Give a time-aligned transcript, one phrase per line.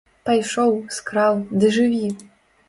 [0.27, 2.03] Пайшоў, скраў, ды жыві!